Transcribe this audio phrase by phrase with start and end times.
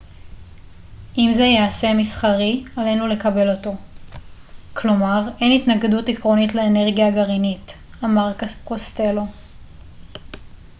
[1.17, 3.73] אם זה ייעשה מסחרי עלינו לקבל אותו
[4.73, 8.31] כלומר אין התנגדות עקרונית לאנרגיה גרעינית אמר
[8.63, 9.23] קוסטלו